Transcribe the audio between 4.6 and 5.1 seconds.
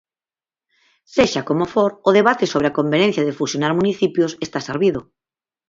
servido.